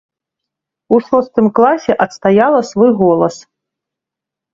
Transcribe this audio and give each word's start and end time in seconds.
У 0.95 0.97
шостым 1.09 1.45
класе 1.59 1.93
адстаяла 2.05 2.61
свой 2.71 2.91
голас. 3.03 3.35